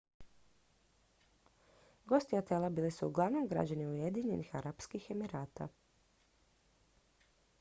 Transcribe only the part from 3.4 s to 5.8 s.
građani ujedinjenih arapskih emirata